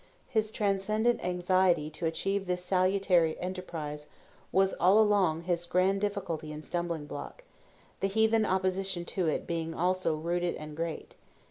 His 0.27 0.49
transcendent 0.49 1.23
anxiety 1.23 1.91
to 1.91 2.07
achieve 2.07 2.47
this 2.47 2.65
salutary 2.65 3.39
enterprise 3.39 4.07
was 4.51 4.73
all 4.79 4.97
along 4.99 5.43
his 5.43 5.67
grand 5.67 6.01
difficulty 6.01 6.51
and 6.51 6.65
stumbling 6.65 7.05
block; 7.05 7.43
the 7.99 8.07
heathen 8.07 8.43
opposition 8.43 9.05
to 9.05 9.27
it 9.27 9.45
being 9.45 9.75
also 9.75 10.15
rooted 10.15 10.55
and 10.55 10.75
great. 10.75 11.17